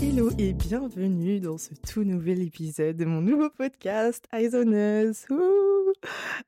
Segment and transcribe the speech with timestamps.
[0.00, 5.26] Hello et bienvenue dans ce tout nouvel épisode de mon nouveau podcast Eyes on Us.
[5.28, 5.92] Ouh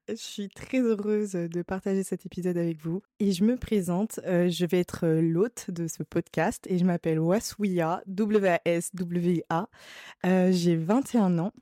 [0.08, 4.48] je suis très heureuse de partager cet épisode avec vous et je me présente, euh,
[4.48, 9.68] je vais être l'hôte de ce podcast et je m'appelle Waswia, W-A-S-W-A.
[10.24, 11.52] Euh, J'ai 21 ans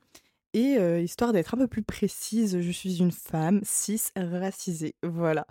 [0.56, 4.94] et euh, histoire d'être un peu plus précise, je suis une femme cis racisée.
[5.02, 5.46] Voilà.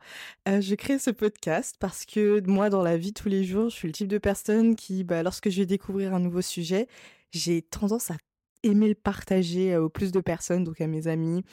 [0.47, 3.75] Euh, je crée ce podcast parce que moi, dans la vie tous les jours, je
[3.75, 6.87] suis le type de personne qui, bah, lorsque je vais découvrir un nouveau sujet,
[7.31, 8.15] j'ai tendance à
[8.63, 11.43] aimer le partager au plus de personnes, donc à mes amis.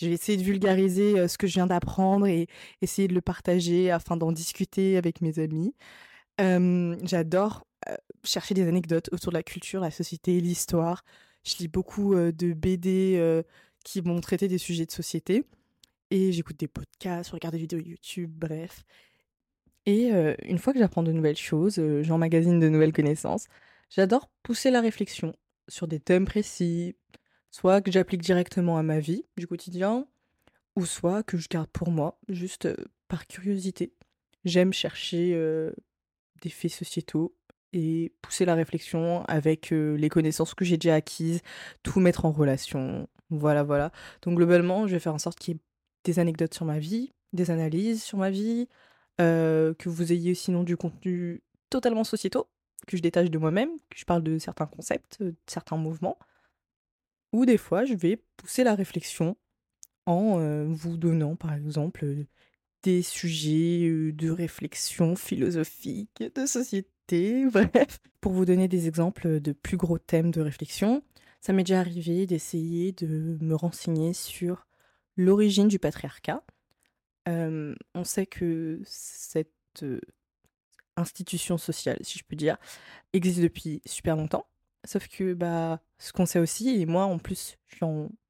[0.00, 2.48] Je vais essayer de vulgariser euh, ce que je viens d'apprendre et
[2.80, 5.74] essayer de le partager afin d'en discuter avec mes amis.
[6.40, 11.04] Euh, J'adore euh, chercher des anecdotes autour de la culture, la société, l'histoire.
[11.44, 13.42] Je lis beaucoup de BD
[13.84, 15.44] qui vont traiter des sujets de société.
[16.10, 18.84] Et j'écoute des podcasts, je regarde des vidéos YouTube, bref.
[19.86, 20.10] Et
[20.44, 23.48] une fois que j'apprends de nouvelles choses, euh, j'emmagasine de nouvelles connaissances.
[23.90, 25.34] J'adore pousser la réflexion
[25.68, 26.96] sur des thèmes précis,
[27.50, 30.06] soit que j'applique directement à ma vie du quotidien,
[30.76, 32.68] ou soit que je garde pour moi, juste
[33.08, 33.92] par curiosité.
[34.44, 35.38] J'aime chercher
[36.42, 37.34] des faits sociétaux
[37.74, 41.42] et pousser la réflexion avec euh, les connaissances que j'ai déjà acquises,
[41.82, 43.08] tout mettre en relation.
[43.30, 43.90] Voilà, voilà.
[44.22, 45.60] Donc globalement, je vais faire en sorte qu'il y ait
[46.04, 48.68] des anecdotes sur ma vie, des analyses sur ma vie,
[49.20, 52.46] euh, que vous ayez sinon du contenu totalement sociétaux,
[52.86, 56.18] que je détache de moi-même, que je parle de certains concepts, euh, de certains mouvements.
[57.32, 59.36] Ou des fois, je vais pousser la réflexion
[60.06, 62.04] en vous donnant, par exemple,
[62.82, 66.93] des sujets de réflexion philosophique, de société,
[67.52, 68.00] bref.
[68.20, 71.02] Pour vous donner des exemples de plus gros thèmes de réflexion,
[71.40, 74.66] ça m'est déjà arrivé d'essayer de me renseigner sur
[75.16, 76.42] l'origine du patriarcat.
[77.28, 79.50] Euh, on sait que cette
[79.82, 80.00] euh,
[80.96, 82.56] institution sociale, si je peux dire,
[83.12, 84.46] existe depuis super longtemps.
[84.84, 87.58] Sauf que bah, ce qu'on sait aussi, et moi en plus,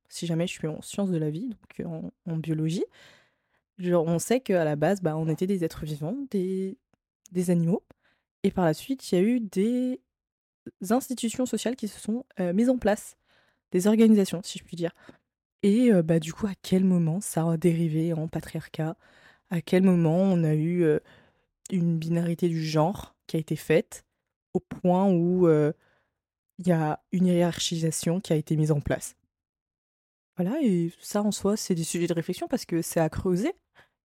[0.08, 2.84] si jamais je suis en sciences de la vie, donc en, en biologie,
[3.80, 6.76] on sait qu'à la base, bah, on était des êtres vivants, des
[7.48, 7.84] animaux.
[8.44, 10.00] Et par la suite, il y a eu des
[10.90, 13.16] institutions sociales qui se sont mises en place,
[13.72, 14.92] des organisations, si je puis dire.
[15.62, 18.96] Et bah, du coup, à quel moment ça a dérivé en patriarcat?
[19.50, 20.86] À quel moment on a eu
[21.70, 24.04] une binarité du genre qui a été faite?
[24.52, 29.16] Au point où il y a une hiérarchisation qui a été mise en place?
[30.36, 33.54] Voilà, et ça en soi, c'est des sujets de réflexion parce que c'est à creuser.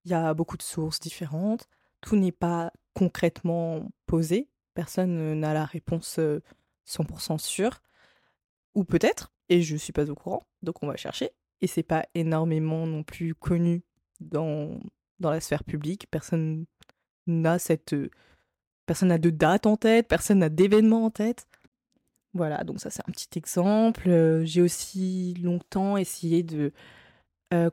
[0.06, 1.68] Il y a beaucoup de sources différentes.
[2.00, 4.48] Tout n'est pas concrètement posé.
[4.74, 6.42] Personne n'a la réponse euh,
[6.88, 7.82] 100% sûre.
[8.76, 11.32] Ou peut-être, et je suis pas au courant, donc on va chercher.
[11.62, 13.84] Et c'est pas énormément non plus connu
[14.20, 14.80] dans,
[15.20, 16.08] dans la sphère publique.
[16.10, 16.66] Personne
[17.28, 17.96] n'a cette.
[18.86, 21.48] Personne n'a de date en tête, personne n'a d'événement en tête.
[22.34, 24.44] Voilà, donc ça c'est un petit exemple.
[24.46, 26.72] J'ai aussi longtemps essayé de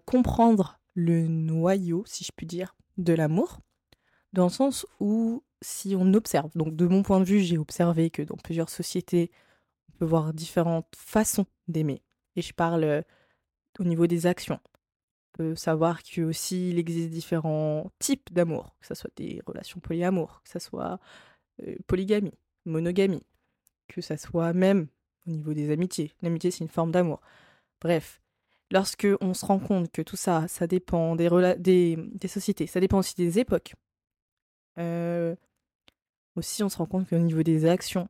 [0.05, 3.61] comprendre le noyau, si je puis dire, de l'amour,
[4.37, 8.11] dans le sens où si on observe, donc de mon point de vue, j'ai observé
[8.11, 9.31] que dans plusieurs sociétés,
[9.89, 12.03] on peut voir différentes façons d'aimer.
[12.37, 13.03] Et je parle euh,
[13.79, 14.61] au niveau des actions.
[14.65, 19.81] On peut savoir que aussi il existe différents types d'amour, que ce soit des relations
[19.81, 21.01] polyamour, que ce soit
[21.63, 23.25] euh, polygamie, monogamie,
[23.89, 24.87] que ça soit même
[25.27, 26.13] au niveau des amitiés.
[26.21, 27.23] L'amitié, c'est une forme d'amour.
[27.81, 28.21] Bref,
[28.71, 32.81] lorsque on se rend compte que tout ça, ça dépend des, des, des sociétés, ça
[32.81, 33.75] dépend aussi des époques.
[34.79, 35.35] Euh,
[36.37, 38.09] aussi, on se rend compte qu'au niveau des actions,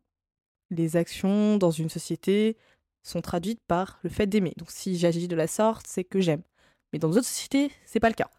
[0.71, 2.57] les actions dans une société
[3.03, 4.53] sont traduites par le fait d'aimer.
[4.57, 6.43] Donc si j'agis de la sorte, c'est que j'aime.
[6.93, 8.31] Mais dans d'autres sociétés, c'est pas le cas.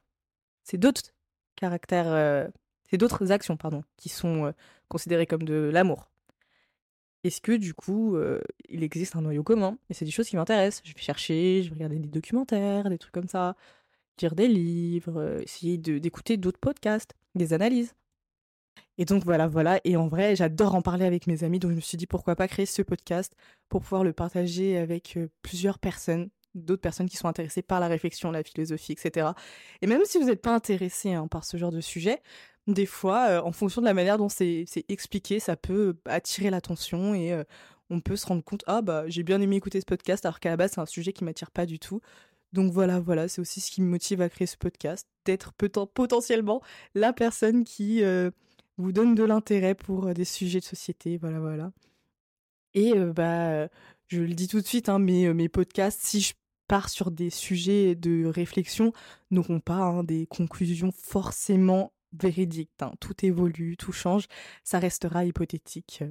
[0.64, 1.14] C'est d'autres
[1.56, 2.48] caractères, euh,
[2.90, 4.52] c'est d'autres actions, pardon, qui sont euh,
[4.90, 6.10] considérées comme de l'amour.
[7.24, 8.18] Est-ce que du coup,
[8.70, 9.78] il existe un noyau commun?
[9.90, 10.82] Et c'est des choses qui m'intéressent.
[10.86, 13.58] Je vais chercher, je vais regarder des documentaires, des trucs comme ça,
[14.22, 17.96] lire des livres, essayer d'écouter d'autres podcasts, des analyses.
[18.98, 19.80] Et donc voilà, voilà.
[19.84, 22.36] Et en vrai, j'adore en parler avec mes amis, donc je me suis dit pourquoi
[22.36, 23.34] pas créer ce podcast
[23.70, 27.88] pour pouvoir le partager avec euh, plusieurs personnes, d'autres personnes qui sont intéressées par la
[27.88, 29.30] réflexion, la philosophie, etc.
[29.82, 32.22] Et même si vous n'êtes pas intéressé hein, par ce genre de sujet,
[32.68, 37.14] des fois, euh, en fonction de la manière dont c'est expliqué, ça peut attirer l'attention
[37.16, 37.44] et euh,
[37.90, 40.50] on peut se rendre compte, ah bah j'ai bien aimé écouter ce podcast, alors qu'à
[40.50, 42.02] la base c'est un sujet qui m'attire pas du tout.
[42.54, 46.62] Donc voilà, voilà, c'est aussi ce qui me motive à créer ce podcast, d'être potentiellement
[46.96, 48.32] la personne qui euh,
[48.78, 51.72] vous donne de l'intérêt pour des sujets de société, voilà, voilà.
[52.74, 53.68] Et bah,
[54.08, 56.34] je le dis tout de suite, hein, mes, podcasts, si je
[56.68, 58.94] pars sur des sujets de réflexion,
[59.32, 62.70] n'auront pas hein, des conclusions forcément véridique.
[62.82, 62.94] hein.
[63.00, 64.28] Tout évolue, tout change.
[64.64, 66.04] Ça restera hypothétique.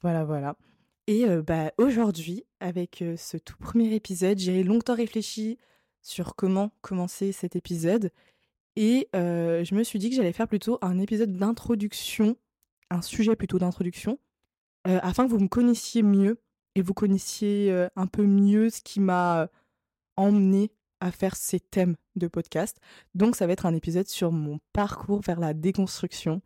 [0.00, 0.56] Voilà, voilà.
[1.08, 5.58] Et bah, aujourd'hui, avec ce tout premier épisode, j'ai longtemps réfléchi
[6.02, 8.10] sur comment commencer cet épisode.
[8.80, 12.36] Et euh, je me suis dit que j'allais faire plutôt un épisode d'introduction,
[12.90, 14.20] un sujet plutôt d'introduction,
[14.86, 16.40] euh, afin que vous me connaissiez mieux
[16.76, 19.48] et vous connaissiez euh, un peu mieux ce qui m'a
[20.16, 20.70] emmené
[21.00, 22.78] à faire ces thèmes de podcast.
[23.16, 26.40] Donc ça va être un épisode sur mon parcours vers la déconstruction.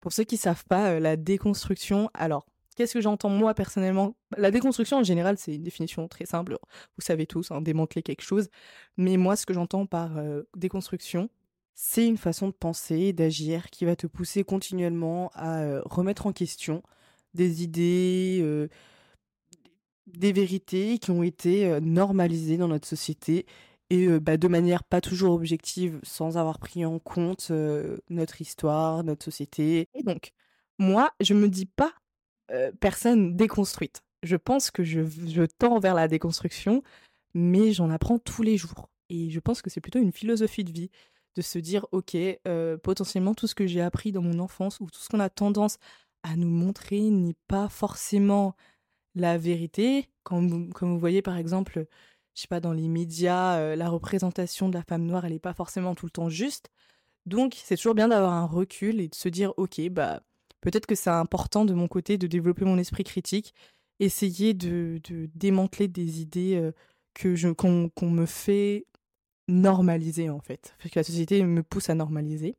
[0.00, 2.44] Pour ceux qui savent pas, la déconstruction, alors
[2.74, 4.16] qu'est-ce que j'entends moi personnellement?
[4.36, 6.58] La déconstruction en général, c'est une définition très simple.
[6.96, 8.48] Vous savez tous, hein, démanteler quelque chose.
[8.96, 10.10] Mais moi, ce que j'entends par
[10.56, 11.30] déconstruction,
[11.74, 16.82] c'est une façon de penser, d'agir qui va te pousser continuellement à remettre en question
[17.34, 18.68] des idées,
[20.06, 23.46] des vérités qui ont été normalisées dans notre société
[23.90, 27.50] et bah, de manière pas toujours objective, sans avoir pris en compte
[28.10, 29.88] notre histoire, notre société.
[29.94, 30.32] Et donc,
[30.78, 31.92] moi, je me dis pas
[32.80, 34.02] personne déconstruite.
[34.22, 36.82] Je pense que je, je tends vers la déconstruction,
[37.34, 38.88] mais j'en apprends tous les jours.
[39.08, 40.90] Et je pense que c'est plutôt une philosophie de vie
[41.36, 42.16] de se dire, ok,
[42.48, 45.30] euh, potentiellement tout ce que j'ai appris dans mon enfance ou tout ce qu'on a
[45.30, 45.78] tendance
[46.22, 48.54] à nous montrer n'est pas forcément
[49.14, 50.08] la vérité.
[50.24, 51.86] Quand vous- comme vous voyez, par exemple,
[52.34, 55.38] je sais pas, dans les médias, euh, la représentation de la femme noire, elle n'est
[55.38, 56.70] pas forcément tout le temps juste.
[57.26, 60.22] Donc, c'est toujours bien d'avoir un recul et de se dire, ok, bah,
[60.60, 63.54] peut-être que c'est important de mon côté de développer mon esprit critique,
[64.00, 66.72] essayer de, de démanteler des idées euh,
[67.14, 68.86] que je, qu'on me fait
[69.48, 70.74] normaliser, en fait.
[70.78, 72.56] Parce que la société me pousse à normaliser.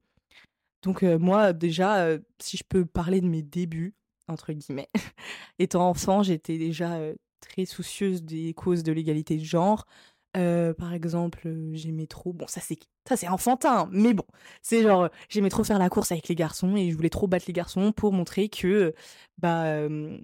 [0.84, 3.96] Donc, euh, moi, déjà, euh, si je peux parler de mes débuts,
[4.28, 4.90] entre guillemets,
[5.60, 9.86] étant enfant, j'étais déjà euh, très soucieuse des causes de l'égalité de genre.
[10.34, 12.34] Par exemple, j'aimais trop.
[12.34, 14.26] Bon, ça c'est ça c'est enfantin, mais bon,
[14.64, 17.46] c'est genre j'aimais trop faire la course avec les garçons et je voulais trop battre
[17.48, 18.96] les garçons pour montrer que
[19.38, 19.66] bah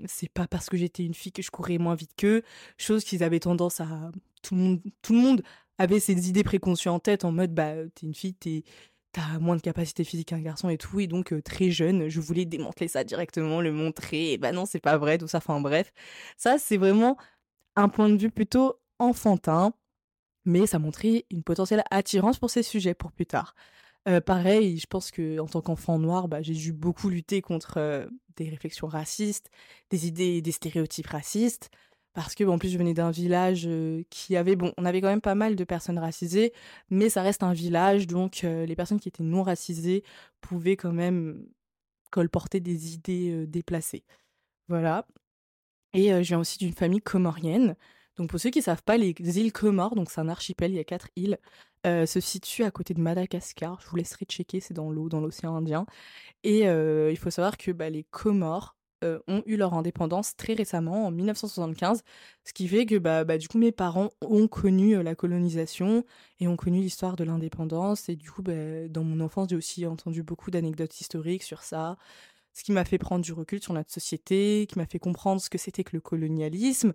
[0.07, 2.41] c'est pas parce que j'étais une fille que je courais moins vite qu'eux.
[2.77, 5.43] Chose qu'ils avaient tendance à tout le monde tout le monde
[5.79, 8.35] avait ces idées préconçues en tête en mode bah t'es une fille
[9.11, 12.19] t'as moins de capacité physique qu'un garçon et tout et donc euh, très jeune je
[12.19, 15.59] voulais démanteler ça directement le montrer et bah non c'est pas vrai tout ça enfin
[15.59, 15.91] bref
[16.37, 17.17] ça c'est vraiment
[17.75, 19.73] un point de vue plutôt enfantin
[20.45, 23.55] mais ça montrait une potentielle attirance pour ces sujets pour plus tard.
[24.07, 27.77] Euh, pareil, je pense que en tant qu'enfant noir, bah, j'ai dû beaucoup lutter contre
[27.77, 29.51] euh, des réflexions racistes,
[29.89, 31.69] des idées, des stéréotypes racistes,
[32.23, 34.99] parce que bon, en plus je venais d'un village euh, qui avait, bon, on avait
[34.99, 36.51] quand même pas mal de personnes racisées,
[36.89, 40.03] mais ça reste un village, donc euh, les personnes qui étaient non racisées
[40.41, 41.47] pouvaient quand même
[42.11, 44.03] colporter des idées euh, déplacées.
[44.67, 45.07] Voilà.
[45.93, 47.77] Et je viens aussi d'une famille comorienne.
[48.17, 50.75] Donc pour ceux qui ne savent pas, les îles Comores, donc c'est un archipel, il
[50.75, 51.39] y a quatre îles,
[51.85, 53.79] se situent à côté de Madagascar.
[53.81, 55.85] Je vous laisserai checker, c'est dans l'eau, dans l'océan Indien.
[56.43, 61.07] Et il faut savoir que bah, les Comores euh, ont eu leur indépendance très récemment,
[61.07, 62.03] en 1975,
[62.43, 66.03] ce qui fait que bah, bah, du coup mes parents ont connu euh, la colonisation
[66.39, 68.09] et ont connu l'histoire de l'indépendance.
[68.09, 71.97] Et du coup, bah, dans mon enfance, j'ai aussi entendu beaucoup d'anecdotes historiques sur ça
[72.53, 75.49] ce qui m'a fait prendre du recul sur notre société, qui m'a fait comprendre ce
[75.49, 76.93] que c'était que le colonialisme,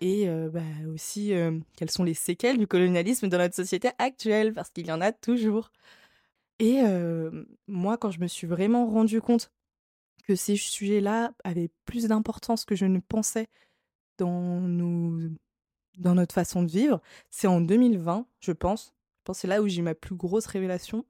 [0.00, 1.32] et euh, bah, aussi
[1.76, 5.12] quelles sont les séquelles du colonialisme dans notre société actuelle, parce qu'il y en a
[5.12, 5.70] toujours.
[6.58, 6.80] Et
[7.68, 9.52] moi, quand je me suis vraiment rendu compte
[10.26, 13.46] que ces sujets-là avaient plus d'importance que je ne pensais
[14.18, 14.60] dans,
[15.98, 18.94] dans notre façon de vivre, c'est en 2020, je pense.
[19.18, 21.04] Je pense que c'est là où j'ai ma plus grosse révélation.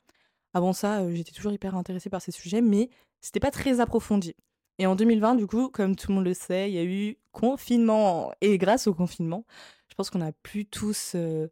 [0.54, 2.88] Avant ça, euh, j'étais toujours hyper intéressée par ces sujets, mais
[3.20, 4.34] c'était pas très approfondi.
[4.78, 7.16] Et en 2020, du coup, comme tout le monde le sait, il y a eu
[7.32, 8.32] confinement.
[8.40, 9.44] Et grâce au confinement,
[9.88, 11.48] je pense qu'on a pu tous euh,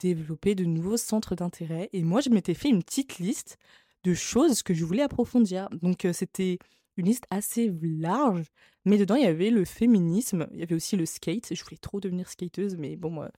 [0.00, 1.88] développer de nouveaux centres d'intérêt.
[1.92, 3.58] Et moi, je m'étais fait une petite liste
[4.04, 5.68] de choses que je voulais approfondir.
[5.70, 6.58] Donc, euh, c'était
[6.98, 8.46] une liste assez large.
[8.84, 11.54] Mais dedans, il y avait le féminisme, il y avait aussi le skate.
[11.54, 13.28] Je voulais trop devenir skateuse, mais bon, euh,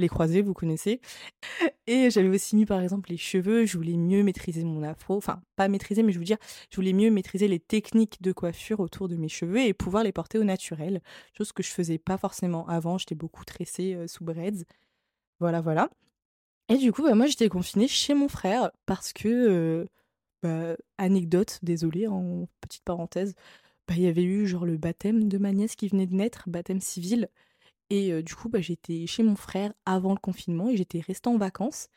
[0.00, 1.00] les croisés, vous connaissez.
[1.86, 5.42] Et j'avais aussi mis par exemple les cheveux, je voulais mieux maîtriser mon afro, enfin
[5.56, 9.28] pas maîtriser mais je je voulais mieux maîtriser les techniques de coiffure autour de mes
[9.28, 11.02] cheveux et pouvoir les porter au naturel,
[11.36, 14.64] chose que je faisais pas forcément avant, j'étais beaucoup tressée euh, sous braids.
[15.40, 15.90] Voilà voilà.
[16.68, 19.86] Et du coup, bah, moi j'étais confinée chez mon frère parce que euh,
[20.42, 23.34] bah, anecdote, désolée en petite parenthèse,
[23.88, 26.48] bah, il y avait eu genre le baptême de ma nièce qui venait de naître,
[26.48, 27.28] baptême civil.
[27.90, 31.38] Et du coup, bah, j'étais chez mon frère avant le confinement et j'étais restée en
[31.38, 31.88] vacances.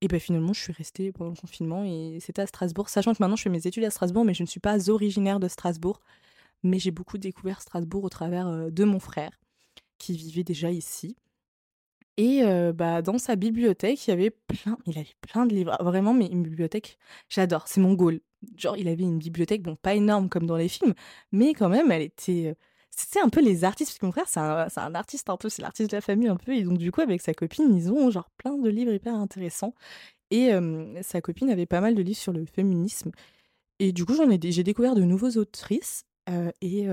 [0.00, 2.88] Et bah, finalement, je suis restée pendant le confinement et c'était à Strasbourg.
[2.88, 5.40] Sachant que maintenant, je fais mes études à Strasbourg, mais je ne suis pas originaire
[5.40, 6.00] de Strasbourg.
[6.62, 9.38] Mais j'ai beaucoup découvert Strasbourg au travers de mon frère
[9.98, 11.16] qui vivait déjà ici.
[12.18, 12.42] Et
[12.74, 15.76] bah, dans sa bibliothèque, il y avait plein il avait plein de livres.
[15.80, 18.20] Vraiment, mais une bibliothèque, j'adore, c'est mon goal.
[18.56, 20.94] Genre, il avait une bibliothèque, bon, pas énorme comme dans les films,
[21.32, 22.54] mais quand même, elle était.
[22.94, 25.48] C'était un peu les artistes, parce que mon frère, c'est un, un, artiste un peu,
[25.48, 26.54] c'est l'artiste de la famille un peu.
[26.54, 29.74] Et donc, du coup, avec sa copine, ils ont genre plein de livres hyper intéressants.
[30.30, 30.50] Et
[31.02, 33.12] sa copine avait pas mal de livres sur le féminisme.
[33.78, 36.04] Et du coup, j'en ai, j'ai découvert de nouveaux autrices.
[36.60, 36.86] et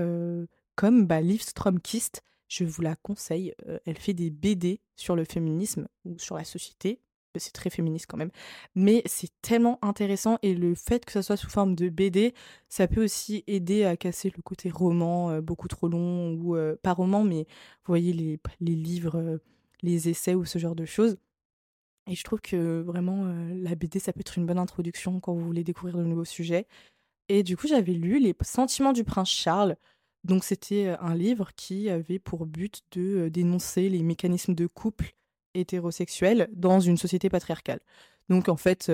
[0.76, 3.54] comme bah, Liv Stromkist, je vous la conseille.
[3.86, 7.00] elle fait des BD sur le féminisme ou sur la société.
[7.36, 8.32] C'est très féministe quand même.
[8.74, 12.34] Mais c'est tellement intéressant et le fait que ça soit sous forme de BD,
[12.68, 17.22] ça peut aussi aider à casser le côté roman beaucoup trop long ou pas roman,
[17.22, 17.46] mais
[17.84, 19.40] vous voyez les, livres,
[19.82, 21.18] les essais ou ce genre de choses.
[22.08, 25.44] Et je trouve que vraiment la BD, ça peut être une bonne introduction quand vous
[25.44, 26.66] voulez découvrir de nouveaux sujets.
[27.28, 29.76] Et du coup, j'avais lu Les Sentiments du prince Charles
[30.24, 35.14] donc c'était un livre qui avait pour but de dénoncer les mécanismes de couple
[35.54, 37.80] hétérosexuel dans une société patriarcale.
[38.28, 38.92] Donc en fait,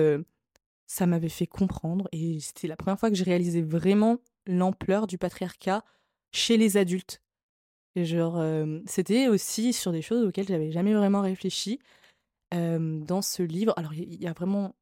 [0.87, 5.17] ça m'avait fait comprendre et c'était la première fois que j'ai réalisé vraiment l'ampleur du
[5.17, 5.83] patriarcat
[6.31, 7.21] chez les adultes.
[7.95, 8.43] Et genre,
[8.85, 11.79] c'était aussi sur des choses auxquelles j'avais jamais vraiment réfléchi
[12.51, 13.73] dans ce livre.
[13.75, 14.75] Alors il y, a vraiment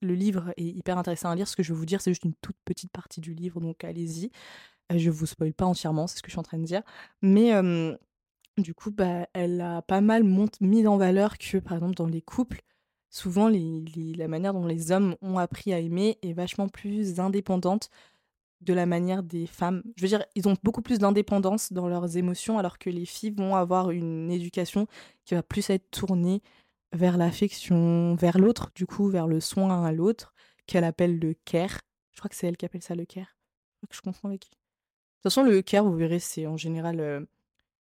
[0.00, 1.48] le livre est hyper intéressant à lire.
[1.48, 3.84] Ce que je vais vous dire, c'est juste une toute petite partie du livre, donc
[3.84, 4.30] allez-y.
[4.94, 6.82] Je vous spoil pas entièrement, c'est ce que je suis en train de dire.
[7.22, 7.52] Mais
[8.56, 10.24] du coup, bah, elle a pas mal
[10.60, 12.62] mis en valeur que, par exemple, dans les couples,
[13.10, 17.90] souvent, la manière dont les hommes ont appris à aimer est vachement plus indépendante
[18.60, 19.84] de la manière des femmes.
[19.96, 23.30] Je veux dire, ils ont beaucoup plus d'indépendance dans leurs émotions, alors que les filles
[23.30, 24.88] vont avoir une éducation
[25.24, 26.42] qui va plus être tournée
[26.92, 30.34] vers l'affection, vers l'autre, du coup, vers le soin à l'autre,
[30.66, 31.78] qu'elle appelle le care.
[32.10, 33.36] Je crois que c'est elle qui appelle ça le care.
[33.74, 34.50] Je crois que je confonds avec
[35.22, 37.26] toute façon, le care, vous verrez, c'est en général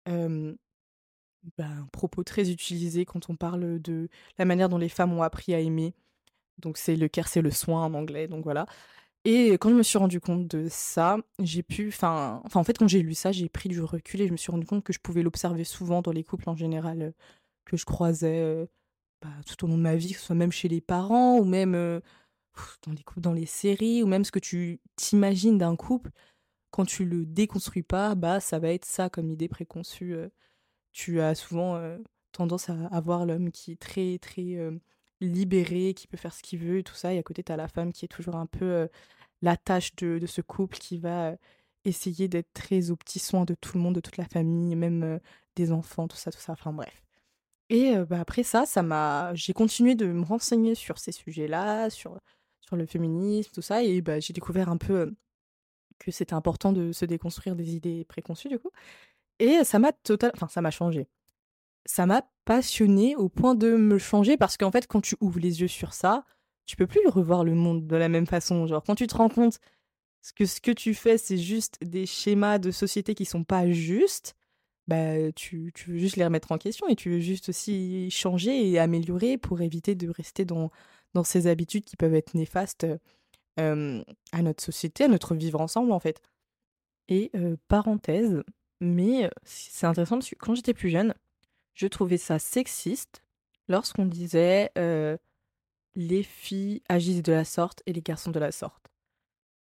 [0.07, 0.55] un
[1.91, 5.59] propos très utilisé quand on parle de la manière dont les femmes ont appris à
[5.59, 5.93] aimer.
[6.59, 8.65] Donc c'est le care, c'est le soin en anglais, donc voilà.
[9.25, 12.87] Et quand je me suis rendu compte de ça, j'ai pu, enfin, en fait, quand
[12.87, 14.99] j'ai lu ça, j'ai pris du recul et je me suis rendu compte que je
[14.99, 17.13] pouvais l'observer souvent dans les couples en général
[17.65, 18.67] que je croisais
[19.21, 21.45] bah, tout au long de ma vie, que ce soit même chez les parents ou
[21.45, 26.11] même dans les couples, dans les séries ou même ce que tu t'imagines d'un couple
[26.73, 30.15] quand tu le déconstruis pas, bah ça va être ça comme idée préconçue.
[30.93, 31.79] tu as souvent
[32.31, 34.57] tendance à avoir l'homme qui est très très
[35.21, 37.57] libéré, qui peut faire ce qu'il veut et tout ça, et à côté tu as
[37.57, 38.89] la femme qui est toujours un peu
[39.41, 41.35] la tâche de, ce couple qui va
[41.85, 45.19] essayer d'être très au petit soin de tout le monde, de toute la famille, même
[45.55, 46.53] des enfants, tout ça, tout ça.
[46.53, 47.03] Enfin bref.
[47.69, 48.65] Et bah, après ça,
[49.35, 52.19] j'ai continué de me renseigner sur ces sujets-là, sur
[52.61, 55.13] sur le féminisme, tout ça, et bah, j'ai découvert un peu
[55.99, 58.71] que c'était important de se déconstruire des idées préconçues du coup.
[59.39, 61.07] Et ça m'a total, enfin ça m'a changé.
[61.85, 65.61] Ça m'a passionné au point de me changer parce qu'en fait quand tu ouvres les
[65.61, 66.25] yeux sur ça,
[66.65, 68.67] tu peux plus revoir le monde de la même façon.
[68.67, 69.59] Genre quand tu te rends compte
[70.35, 74.35] que ce que tu fais c'est juste des schémas de société qui sont pas justes,
[74.87, 78.69] bah tu, tu veux juste les remettre en question et tu veux juste aussi changer
[78.69, 80.71] et améliorer pour éviter de rester dans
[81.13, 82.87] dans ces habitudes qui peuvent être néfastes
[83.57, 86.21] à notre société, à notre vivre ensemble en fait.
[87.07, 87.31] Et
[87.67, 88.43] parenthèse,
[88.79, 91.13] mais c'est intéressant parce que quand j'étais plus jeune,
[91.73, 93.23] je trouvais ça sexiste
[93.67, 94.71] lorsqu'on disait
[95.95, 98.89] les filles agissent de la sorte et les garçons de la sorte.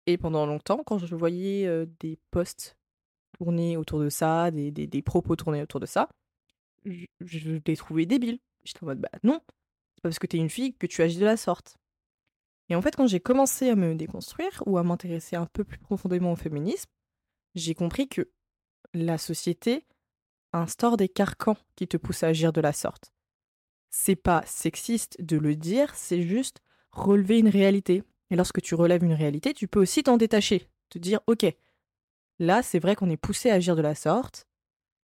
[0.07, 2.77] Et pendant longtemps, quand je voyais des posts
[3.39, 6.09] tournés autour de ça, des, des, propos tournés autour de ça,
[6.85, 8.39] je, je les trouvais débiles.
[8.65, 9.41] J'étais en mode, bah non,
[9.95, 11.77] c'est pas parce que t'es une fille que tu agis de la sorte.
[12.69, 15.79] Et en fait, quand j'ai commencé à me déconstruire ou à m'intéresser un peu plus
[15.79, 16.91] profondément au féminisme,
[17.55, 18.31] j'ai compris que
[18.95, 19.85] la société
[20.53, 23.13] instaure des carcans qui te poussent à agir de la sorte.
[23.91, 28.03] C'est pas sexiste de le dire, c'est juste relever une réalité.
[28.31, 31.47] Et lorsque tu relèves une réalité, tu peux aussi t'en détacher, te dire ok,
[32.39, 34.49] là c'est vrai qu'on est poussé à agir de la sorte,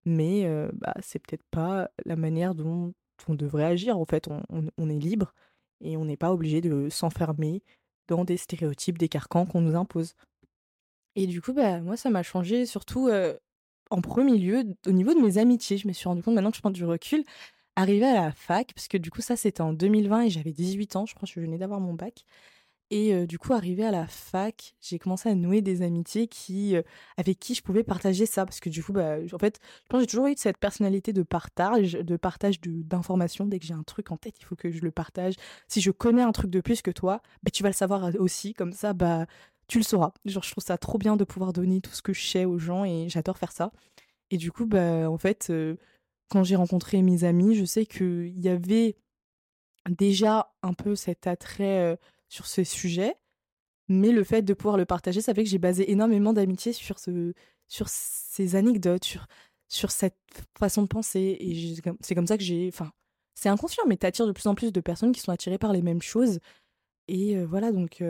[0.05, 2.93] mais euh, bah, c'est peut-être pas la manière dont
[3.27, 3.97] on devrait agir.
[3.97, 5.33] En fait, on est libre
[5.81, 7.61] et on n'est pas obligé de s'enfermer
[8.07, 10.13] dans des stéréotypes, des carcans qu'on nous impose.
[11.15, 13.09] Et du coup, bah, moi, ça m'a changé surtout
[13.89, 15.77] en premier lieu au niveau de mes amitiés.
[15.77, 17.23] Je me suis rendu compte maintenant que je prends du recul,
[17.75, 20.95] arrivé à la fac, parce que du coup, ça c'était en 2020 et j'avais 18
[20.95, 22.25] ans, je crois que je venais d'avoir mon bac.
[22.95, 26.75] Et du coup, arrivé à la fac, j'ai commencé à nouer des amitiés qui,
[27.17, 28.45] avec qui je pouvais partager ça.
[28.45, 31.23] Parce que du coup, bah, en fait, je pense j'ai toujours eu cette personnalité de
[31.23, 33.47] partage, de partage d'informations.
[33.47, 35.33] Dès que j'ai un truc en tête, il faut que je le partage.
[35.67, 38.53] Si je connais un truc de plus que toi, bah, tu vas le savoir aussi.
[38.53, 39.25] Comme ça, bah,
[39.67, 40.13] tu le sauras.
[40.25, 42.59] Genre, je trouve ça trop bien de pouvoir donner tout ce que je sais aux
[42.59, 43.71] gens et j'adore faire ça.
[44.29, 45.51] Et du coup, bah, en fait,
[46.29, 48.95] quand j'ai rencontré mes amis, je sais qu'il y avait
[49.89, 51.97] déjà un peu cet attrait
[52.33, 53.15] sur ce sujet,
[53.89, 56.97] mais le fait de pouvoir le partager, ça fait que j'ai basé énormément d'amitié sur,
[56.97, 57.33] ce,
[57.67, 59.27] sur ces anecdotes, sur,
[59.67, 60.17] sur cette
[60.57, 61.37] façon de penser.
[61.39, 62.67] Et c'est comme ça que j'ai.
[62.69, 62.91] Enfin,
[63.35, 65.83] c'est inconscient, mais t'attires de plus en plus de personnes qui sont attirées par les
[65.83, 66.39] mêmes choses.
[67.07, 68.03] Et voilà, donc,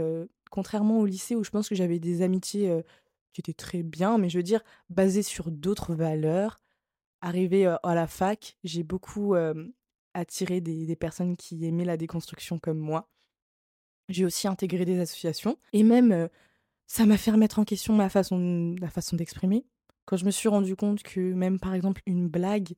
[0.51, 2.81] contrairement au lycée où je pense que j'avais des amitiés
[3.33, 6.59] qui étaient très bien, mais je veux dire, basées sur d'autres valeurs,
[7.21, 9.35] arrivé à la fac, j'ai beaucoup
[10.13, 13.09] attiré des, personnes qui aimaient la déconstruction comme moi.
[14.09, 16.29] J'ai aussi intégré des associations et même
[16.87, 19.65] ça m'a fait remettre en question ma façon, façon d'exprimer.
[20.05, 22.73] Quand je me suis rendu compte que même par exemple une blague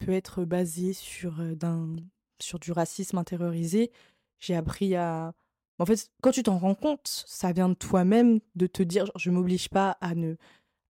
[0.00, 1.94] peut être basée sur, d'un,
[2.40, 3.92] sur du racisme intériorisé,
[4.40, 5.32] j'ai appris à...
[5.78, 9.30] En fait, quand tu t'en rends compte, ça vient de toi-même de te dire, je
[9.30, 10.36] m'oblige pas à ne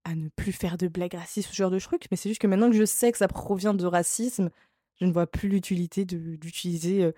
[0.05, 2.47] à ne plus faire de blagues racistes, ce genre de trucs, mais c'est juste que
[2.47, 4.51] maintenant que je sais que ça provient de racisme,
[5.01, 7.11] je ne vois plus l'utilité d'utiliser.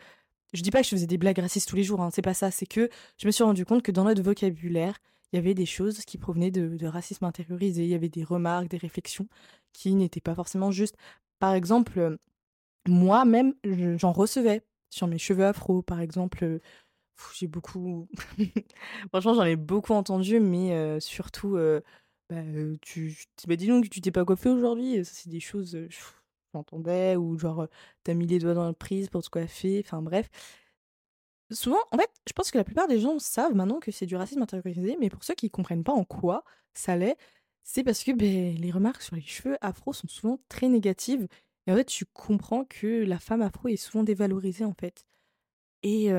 [0.54, 0.58] Euh...
[0.58, 2.34] Je dis pas que je faisais des blagues racistes tous les jours, hein, c'est pas
[2.34, 4.98] ça, c'est que je me suis rendu compte que dans notre vocabulaire,
[5.32, 8.70] il y avait des choses qui provenaient de, racisme intériorisé, il y avait des remarques,
[8.70, 9.28] des réflexions
[9.74, 10.96] qui n'étaient pas forcément justes.
[11.40, 12.18] Par exemple, euh,
[12.88, 13.54] moi-même,
[13.98, 16.44] j'en recevais sur mes cheveux afro, par exemple.
[16.44, 16.60] Euh,
[17.34, 18.08] j'ai beaucoup.
[19.10, 21.58] Franchement, j'en ai beaucoup entendu, mais euh, surtout
[22.30, 22.42] bah,
[22.82, 25.04] tu, bah, dis donc, tu t'es pas coiffé aujourd'hui.
[25.04, 25.78] C'est des choses,
[26.58, 27.68] j'entendais, ou genre,
[28.04, 29.82] t'as mis les doigts dans la prise pour te coiffer.
[29.86, 30.30] Enfin, bref.
[31.52, 34.16] Souvent, en fait, je pense que la plupart des gens savent maintenant que c'est du
[34.18, 37.18] racisme intériorisé, mais pour ceux qui comprennent pas en quoi ça l'est,
[37.64, 41.28] c'est parce que ben, les remarques sur les cheveux afro sont souvent très négatives.
[41.68, 45.06] Et en fait, tu comprends que la femme afro est souvent dévalorisée, en fait.
[45.84, 46.10] Et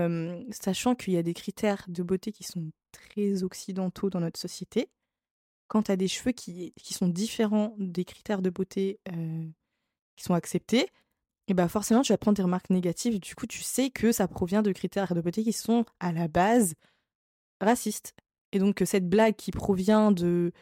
[0.51, 4.91] sachant qu'il y a des critères de beauté qui sont très occidentaux dans notre société,
[5.69, 9.01] quand tu des cheveux qui, qui, sont différents des critères de beauté
[10.19, 10.89] qui sont acceptés,
[11.47, 13.19] et bah forcément tu vas prendre des remarques négatives.
[13.21, 16.29] Du coup, tu sais que ça provient de critères de beauté qui sont à la
[16.29, 16.75] base
[17.61, 18.15] racistes.
[18.53, 20.53] Et donc cette blague qui provient de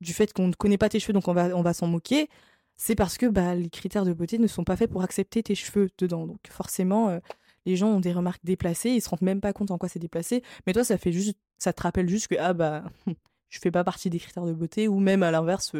[0.00, 2.28] du fait qu'on ne connaît pas tes cheveux, donc on va, s'en moquer,
[2.76, 5.54] c'est parce que bah, les critères de beauté ne sont pas faits pour accepter tes
[5.54, 6.26] cheveux dedans.
[6.26, 7.20] Donc forcément, euh,
[7.66, 10.00] les gens ont des remarques déplacées, ils se rendent même pas compte en quoi c'est
[10.00, 10.42] déplacé.
[10.66, 12.82] Mais toi, ça fait juste, ça te rappelle juste que ah bah
[13.48, 15.72] je fais pas partie des critères de beauté, ou même à l'inverse,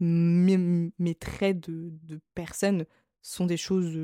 [0.00, 2.86] mes, traits de, de personne
[3.20, 3.96] sont des choses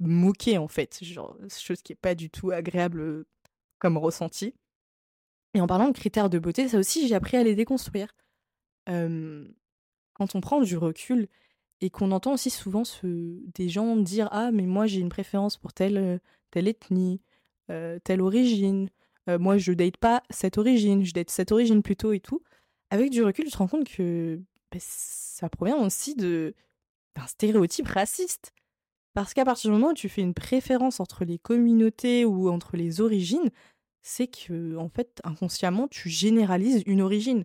[0.00, 3.24] moquées en fait, genre chose qui est pas du tout agréable
[3.78, 4.54] comme ressenti.
[5.54, 8.14] Et en parlant de critères de beauté, ça aussi j'ai appris à les déconstruire.
[8.86, 11.28] quand on prend du recul
[11.80, 15.72] et qu'on entend aussi souvent des gens dire ah mais moi j'ai une préférence pour
[15.72, 17.20] telle telle ethnie,
[17.68, 18.88] telle origine,
[19.28, 22.42] moi je date pas cette origine, je date cette origine plutôt et tout.
[22.90, 24.40] Avec du recul, tu te rends compte que
[24.80, 26.54] ça provient aussi de
[27.16, 28.52] d'un stéréotype raciste.
[29.14, 32.76] Parce qu'à partir du moment où tu fais une préférence entre les communautés ou entre
[32.76, 33.50] les origines,
[34.02, 37.44] c'est que en fait inconsciemment tu généralises une origine.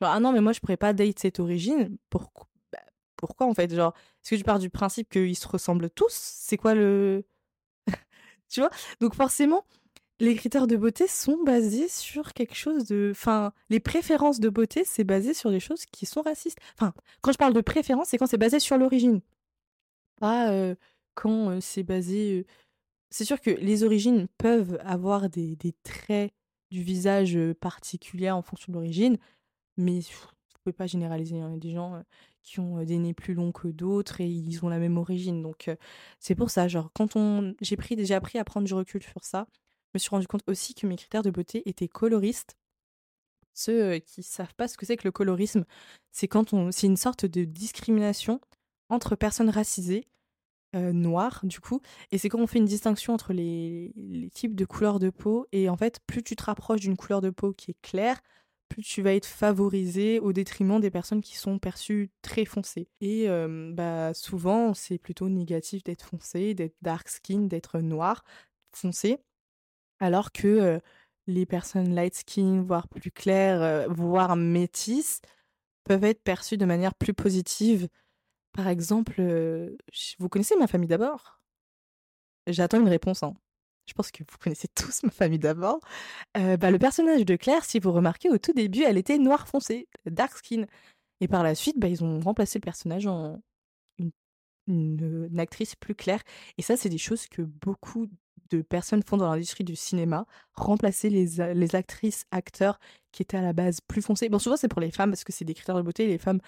[0.00, 1.96] Ah non mais moi je pourrais pas date cette origine.
[2.08, 2.80] Pourquoi bah,
[3.16, 6.12] Pourquoi en fait Genre est-ce que tu pars du principe qu'ils se ressemblent tous?
[6.12, 7.24] C'est quoi le
[8.48, 8.70] tu vois?
[9.00, 9.64] Donc forcément
[10.20, 13.08] les critères de beauté sont basés sur quelque chose de.
[13.12, 16.58] Enfin, les préférences de beauté, c'est basé sur des choses qui sont racistes.
[16.76, 19.22] Enfin, quand je parle de préférence, c'est quand c'est basé sur l'origine.
[20.20, 20.74] Pas
[21.14, 22.46] quand c'est basé.
[23.10, 26.32] C'est sûr que les origines peuvent avoir des, traits
[26.70, 29.18] du visage particuliers en fonction de l'origine,
[29.76, 31.40] mais vous pouvez pas généraliser.
[31.40, 31.48] Hein.
[31.48, 32.04] Il y a des gens
[32.42, 35.42] qui ont des nez plus longs que d'autres et ils ont la même origine.
[35.42, 35.70] Donc,
[36.18, 36.68] c'est pour ça.
[36.68, 37.54] Genre, quand on.
[37.62, 39.46] J'ai pris, déjà appris à prendre du recul sur ça
[39.92, 42.56] je me suis rendu compte aussi que mes critères de beauté étaient coloristes.
[43.52, 45.64] Ceux qui savent pas ce que c'est que le colorisme,
[46.12, 48.40] c'est quand on, c'est une sorte de discrimination
[48.88, 50.06] entre personnes racisées,
[50.72, 51.80] noires du coup,
[52.12, 55.48] et c'est quand on fait une distinction entre les, les types de couleurs de peau,
[55.50, 58.20] et en fait, plus tu te rapproches d'une couleur de peau qui est claire,
[58.68, 62.88] plus tu vas être favorisé au détriment des personnes qui sont perçues très foncées.
[63.00, 63.26] Et
[63.72, 68.22] bah souvent, c'est plutôt négatif d'être foncé, d'être dark skin, d'être noir
[68.72, 69.18] foncé.
[70.00, 70.80] Alors que
[71.26, 75.20] les personnes light skin, voire plus claires, voire métisses,
[75.84, 77.88] peuvent être perçues de manière plus positive.
[78.52, 79.22] Par exemple,
[80.18, 81.40] vous connaissez ma famille d'abord?
[82.46, 83.22] J'attends une réponse.
[83.22, 83.34] Hein.
[83.86, 85.80] Je pense que vous connaissez tous ma famille d'abord.
[86.34, 89.88] bah, le personnage de Claire, si vous remarquez, au tout début, elle était noire foncée,
[90.06, 90.66] dark skin.
[91.20, 93.42] Et par la suite, bah, ils ont remplacé le personnage en
[93.98, 94.12] une,
[94.68, 96.22] une actrice plus claire.
[96.58, 98.08] Et ça, c'est des choses que beaucoup
[98.50, 102.80] de personnes font dans l'industrie du cinéma, remplacer les, les, actrices, acteurs
[103.12, 104.28] qui étaient à la base plus foncés.
[104.28, 106.40] Bon, souvent c'est pour les femmes parce que c'est des critères de beauté, les femmes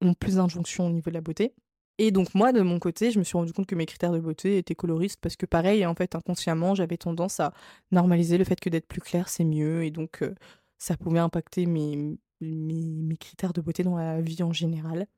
[0.00, 1.54] ont plus d'injonctions au niveau de la beauté.
[1.98, 4.20] Et donc moi, de mon côté, je me suis rendu compte que mes critères de
[4.20, 7.52] beauté étaient coloristes parce que pareil, en fait, inconsciemment, j'avais tendance à
[7.90, 9.84] normaliser le fait que d'être plus clair, c'est mieux.
[9.84, 10.34] Et donc, euh,
[10.78, 15.08] ça pouvait impacter mes, mes, critères de beauté dans la vie en général.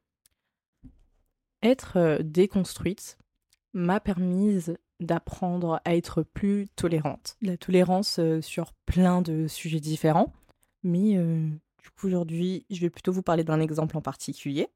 [1.63, 3.19] Être euh, déconstruite
[3.73, 7.37] m'a permise d'apprendre à être plus tolérante.
[7.41, 10.33] La tolérance euh, sur plein de sujets différents.
[10.83, 14.71] Mais du coup, aujourd'hui, je vais plutôt vous parler d'un exemple en particulier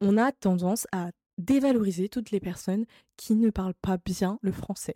[0.00, 4.94] on a tendance à dévaloriser toutes les personnes qui ne parlent pas bien le français.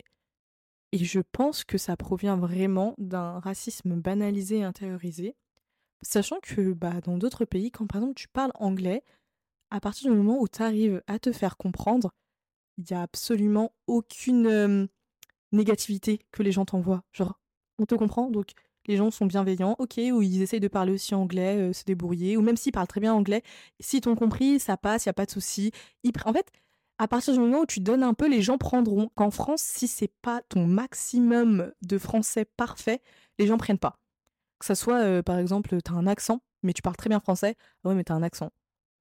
[0.91, 5.35] Et je pense que ça provient vraiment d'un racisme banalisé et intériorisé,
[6.01, 9.03] sachant que bah, dans d'autres pays, quand par exemple tu parles anglais,
[9.69, 12.11] à partir du moment où tu arrives à te faire comprendre,
[12.77, 14.87] il n'y a absolument aucune
[15.51, 17.03] négativité que les gens t'envoient.
[17.13, 17.39] Genre,
[17.79, 18.51] on te comprend, donc
[18.87, 22.41] les gens sont bienveillants, ok, ou ils essayent de parler aussi anglais, se débrouiller, ou
[22.41, 23.43] même s'ils parlent très bien anglais,
[23.79, 25.71] si t'ont compris, ça passe, il y a pas de souci.
[26.25, 26.51] En fait,
[26.97, 29.09] à partir du moment où tu donnes un peu, les gens prendront.
[29.15, 33.01] Qu'en France, si c'est pas ton maximum de français parfait,
[33.39, 33.99] les gens prennent pas.
[34.59, 37.89] Que ça soit, par exemple, t'as un accent, mais tu parles très bien français, ah
[37.89, 38.51] ouais, mais t'as un accent.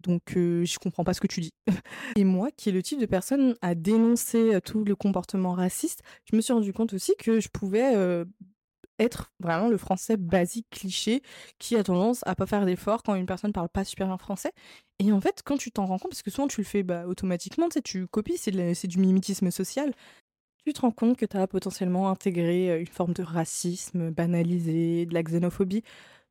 [0.02, 1.52] Donc, euh, je comprends pas ce que tu dis.
[2.16, 6.36] Et moi, qui est le type de personne à dénoncer tout le comportement raciste, je
[6.36, 8.24] me suis rendu compte aussi que je pouvais
[9.00, 11.22] être vraiment le français basique cliché
[11.58, 14.52] qui a tendance à pas faire d'efforts quand une personne parle pas super bien français.
[14.98, 17.06] Et en fait, quand tu t'en rends compte, parce que souvent tu le fais bah,
[17.06, 19.92] automatiquement, tu tu copies, c'est du mimétisme social,
[20.64, 25.06] tu te rends compte que tu as potentiellement intégré euh, une forme de racisme banalisé,
[25.06, 25.82] de la xénophobie.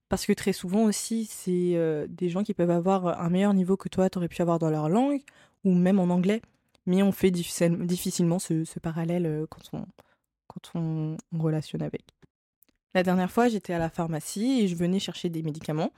[0.09, 3.77] Parce que très souvent aussi, c'est euh, des gens qui peuvent avoir un meilleur niveau
[3.77, 5.21] que toi, tu aurais pu avoir dans leur langue,
[5.63, 6.41] ou même en anglais.
[6.87, 9.85] Mais on fait difficilement ce, parallèle euh, quand on,
[10.47, 12.01] quand on relationne avec.
[12.95, 15.91] La dernière fois, j'étais à la pharmacie et je venais chercher des médicaments.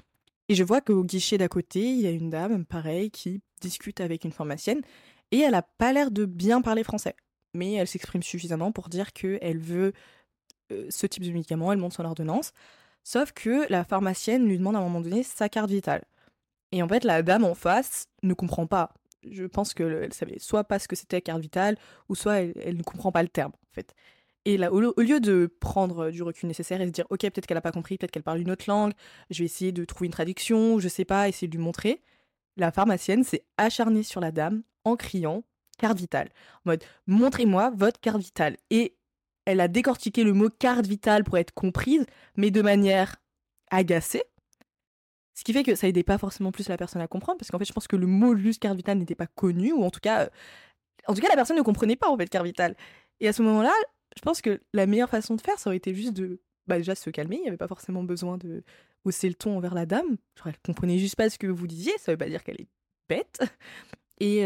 [0.50, 4.02] Et je vois qu'au guichet d'à côté, il y a une dame, pareil, qui discute
[4.02, 4.82] avec une pharmacienne.
[5.32, 7.16] Et elle a pas l'air de bien parler français.
[7.54, 9.94] Mais elle s'exprime suffisamment pour dire qu'elle veut
[10.72, 12.52] euh, ce type de médicament, elle montre son ordonnance.
[13.04, 16.04] Sauf que la pharmacienne lui demande à un moment donné sa carte vitale.
[16.72, 18.94] Et en fait, la dame en face ne comprend pas.
[19.30, 21.78] Je pense qu'elle savait soit pas ce que c'était carte vitale,
[22.10, 23.94] ou soit elle, elle ne comprend pas le terme, en fait.
[24.46, 27.58] Et là, au, lieu de prendre du recul nécessaire et se dire, ok, peut-être qu'elle
[27.58, 28.94] n'a pas compris, peut-être qu'elle parle une autre langue,
[29.30, 32.02] je vais essayer de trouver une traduction, je sais pas, essayer de lui montrer,
[32.58, 35.44] la pharmacienne s'est acharnée sur la dame en criant
[35.78, 36.30] carte vitale.
[36.66, 38.58] En mode, montrez-moi votre carte vitale.
[38.72, 38.96] Et
[39.46, 43.18] elle a décortiqué le mot carte vitale pour être comprise, mais de manière
[43.70, 44.24] agacée.
[45.34, 47.58] Ce qui fait que ça aidait pas forcément plus la personne à comprendre, parce qu'en
[47.58, 50.00] fait, je pense que le mot juste carte vitale n'était pas connu, ou en tout
[50.00, 50.30] cas, euh,
[51.08, 52.76] en tout cas, la personne ne comprenait pas en fait carte vitale.
[53.20, 53.74] Et à ce moment-là,
[54.16, 56.96] je pense que la meilleure façon de faire, ça aurait été juste de bah, déjà
[56.96, 57.38] se calmer.
[57.38, 58.64] Il n'y avait pas forcément besoin de
[59.06, 60.18] hausser le ton envers la dame.
[60.38, 61.94] Genre, elle comprenait juste pas ce que vous disiez.
[61.98, 62.68] Ça veut pas dire qu'elle est
[63.10, 63.40] bête.
[64.20, 64.44] Et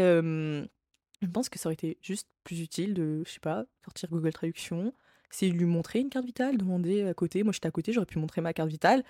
[1.26, 4.32] je pense que ça aurait été juste plus utile de, je sais pas, sortir Google
[4.32, 4.92] Traduction,
[5.32, 7.42] essayer de lui montrer une carte vitale, demander à côté.
[7.42, 9.04] Moi, j'étais à côté, j'aurais pu montrer ma carte vitale.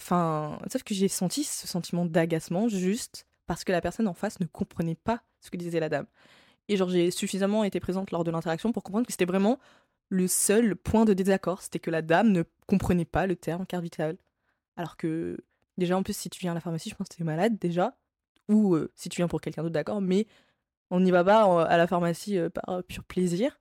[0.00, 4.40] Enfin, sauf que j'ai senti ce sentiment d'agacement juste parce que la personne en face
[4.40, 6.06] ne comprenait pas ce que disait la dame.
[6.68, 9.58] Et genre, j'ai suffisamment été présente lors de l'interaction pour comprendre que c'était vraiment
[10.08, 13.82] le seul point de désaccord, c'était que la dame ne comprenait pas le terme carte
[13.82, 14.16] vitale.
[14.76, 15.38] Alors que,
[15.78, 17.58] déjà, en plus, si tu viens à la pharmacie, je pense que tu es malade,
[17.58, 17.96] déjà.
[18.48, 20.26] Ou euh, si tu viens pour quelqu'un d'autre, d'accord, mais
[20.90, 23.60] on n'y va pas à la pharmacie euh, par pur plaisir.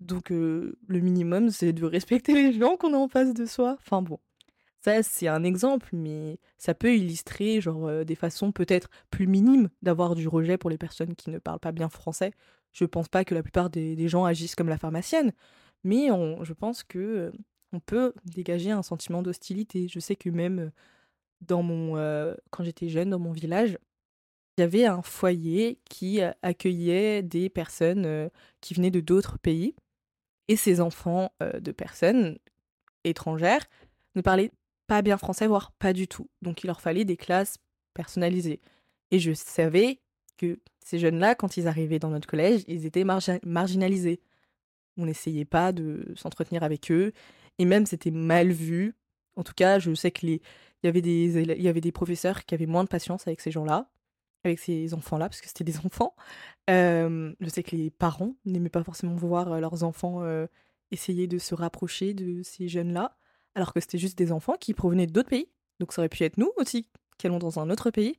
[0.00, 3.76] Donc, euh, le minimum, c'est de respecter les gens qu'on a en face de soi.
[3.80, 4.18] Enfin bon.
[4.80, 10.14] Ça, c'est un exemple, mais ça peut illustrer genre des façons peut-être plus minimes d'avoir
[10.14, 12.32] du rejet pour les personnes qui ne parlent pas bien français.
[12.72, 15.32] Je pense pas que la plupart des gens agissent comme la pharmacienne,
[15.84, 16.08] mais
[16.42, 17.32] je pense que
[17.72, 19.88] on peut dégager un sentiment d'hostilité.
[19.88, 20.70] Je sais que même
[21.40, 21.94] dans mon,
[22.50, 23.78] quand j'étais jeune, dans mon village,
[24.56, 29.74] il y avait un foyer qui accueillait des personnes qui venaient de d'autres pays.
[30.48, 32.38] Et ces enfants de personnes
[33.04, 33.64] étrangères
[34.14, 34.52] ne parlaient
[34.86, 36.28] pas bien français, voire pas du tout.
[36.42, 37.56] Donc il leur fallait des classes
[37.94, 38.60] personnalisées.
[39.10, 40.00] Et je savais
[40.36, 44.20] que ces jeunes-là, quand ils arrivaient dans notre collège, ils étaient marginalisés
[44.96, 47.12] on n'essayait pas de s'entretenir avec eux,
[47.58, 48.94] et même c'était mal vu.
[49.34, 50.40] En tout cas, je sais il
[50.84, 53.90] y avait des professeurs qui avaient moins de patience avec ces gens-là,
[54.44, 56.14] avec ces enfants-là, parce que c'était des enfants.
[56.68, 60.22] je sais que les parents n'aimaient pas forcément voir leurs enfants
[60.90, 63.16] essayer de se rapprocher de ces jeunes-là,
[63.54, 65.48] alors que c'était juste des enfants qui provenaient d'autres pays.
[65.80, 68.18] Donc ça aurait pu être nous aussi, qui allons dans un autre pays.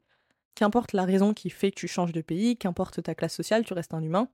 [0.55, 3.73] Qu'importe la raison qui fait que tu changes de pays, qu'importe ta classe sociale, tu
[3.73, 4.29] restes un humain.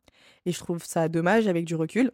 [0.46, 2.12] Et je trouve ça dommage avec du recul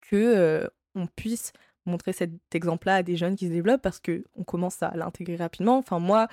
[0.00, 1.52] que on puisse
[1.86, 5.36] montrer cet exemple-là à des jeunes qui se développent parce que on commence à l'intégrer
[5.36, 5.78] rapidement.
[5.78, 6.28] Enfin moi,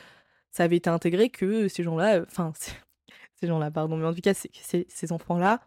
[0.58, 2.52] ça avait été intégré que ces gens-là, enfin
[3.36, 3.96] ces gens-là, pardon.
[3.96, 5.62] Mais en tout cas, ces enfants-là,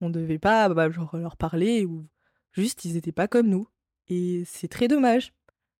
[0.00, 2.04] on ne devait pas bah, leur parler ou
[2.50, 3.68] juste ils n'étaient pas comme nous.
[4.08, 5.32] Et c'est très dommage.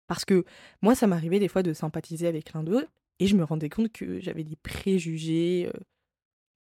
[0.07, 0.45] Parce que
[0.81, 2.87] moi, ça m'arrivait des fois de sympathiser avec l'un d'eux
[3.19, 5.81] et je me rendais compte que j'avais des préjugés euh,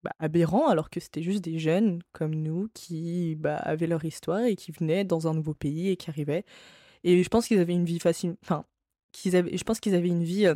[0.01, 4.43] bah, aberrants alors que c'était juste des jeunes comme nous qui bah, avaient leur histoire
[4.45, 6.45] et qui venaient dans un nouveau pays et qui arrivaient.
[7.03, 8.37] Et je pense qu'ils avaient une vie facile.
[8.41, 8.65] Enfin,
[9.23, 10.55] je pense qu'ils avaient une vie euh,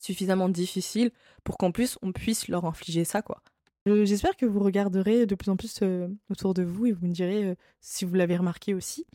[0.00, 1.12] suffisamment difficile
[1.44, 3.42] pour qu'en plus on puisse leur infliger ça, quoi.
[3.86, 7.12] J'espère que vous regarderez de plus en plus euh, autour de vous et vous me
[7.12, 9.06] direz si vous l'avez remarqué aussi.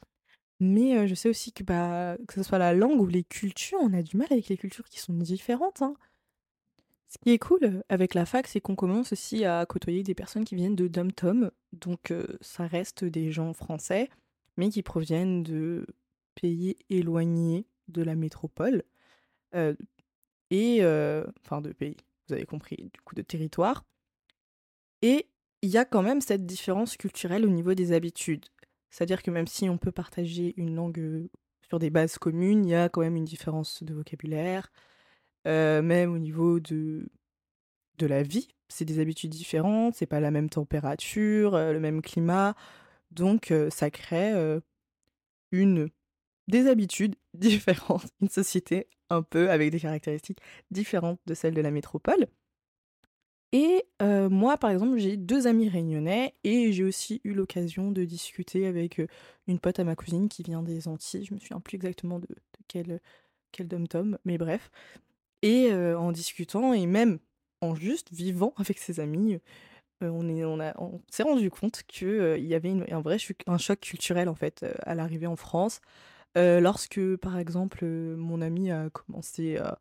[0.60, 3.94] Mais je sais aussi que, bah, que ce soit la langue ou les cultures, on
[3.94, 5.82] a du mal avec les cultures qui sont différentes.
[5.82, 5.96] Hein.
[7.10, 10.46] Ce qui est cool avec la fac, c'est qu'on commence aussi à côtoyer des personnes
[10.46, 11.52] qui viennent de Dom-Tom.
[11.74, 14.10] Donc ça reste des gens français,
[14.58, 15.86] mais qui proviennent de
[16.36, 18.84] pays éloignés de la métropole.
[20.52, 20.82] Et
[21.44, 23.86] enfin de pays, vous avez compris, du coup de territoire.
[25.02, 25.28] Et
[25.62, 28.46] il y a quand même cette différence culturelle au niveau des habitudes.
[28.90, 31.28] C'est-à-dire que même si on peut partager une langue
[31.68, 34.72] sur des bases communes, il y a quand même une différence de vocabulaire,
[35.46, 37.08] même au niveau de,
[37.98, 38.48] de la vie.
[38.70, 42.56] C'est des habitudes différentes, c'est pas la même température, le même climat.
[43.12, 44.34] Donc ça crée
[45.52, 45.90] une
[46.48, 50.40] des habitudes différentes, une société un peu avec des caractéristiques
[50.72, 52.28] différentes de celles de la métropole.
[53.52, 58.68] Et moi, par exemple, j'ai deux amis réunionnais et j'ai aussi eu l'occasion de discuter
[58.68, 59.02] avec
[59.48, 61.24] une pote à ma cousine qui vient des Antilles.
[61.24, 62.28] Je me souviens plus exactement de,
[62.68, 63.00] quel,
[63.54, 64.72] quel dom-tom, mais bref.
[65.42, 67.20] Et en discutant et même
[67.62, 69.40] en juste vivant avec ses amis,
[70.02, 70.44] on est,
[70.78, 74.96] on, s'est rendu compte qu'il y avait un vrai un choc culturel en fait à
[74.96, 75.80] l'arrivée en France.
[76.36, 79.80] Lorsque, par exemple, mon ami a commencé à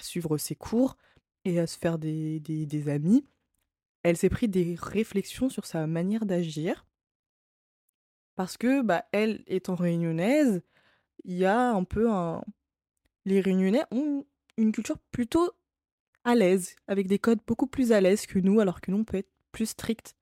[0.00, 0.96] suivre ses cours,
[1.44, 3.26] et à se faire des, des, amis,
[4.02, 6.86] elle s'est pris des réflexions sur sa manière d'agir.
[8.36, 10.62] Parce que, bah, elle étant réunionnaise,
[11.24, 12.42] il y a un peu un.
[13.26, 14.24] Les réunionnais ont
[14.56, 15.50] une culture plutôt
[16.24, 19.04] à l'aise, avec des codes beaucoup plus à l'aise que nous, alors que nous, on
[19.04, 20.16] peut être plus strict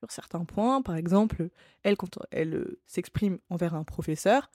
[0.00, 0.82] sur certains points.
[0.82, 1.50] Par exemple,
[1.82, 4.50] elle, quand elle euh, s'exprime envers un professeur,